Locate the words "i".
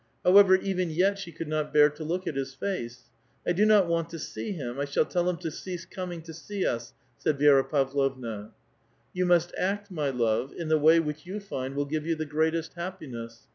3.47-3.55, 4.79-4.85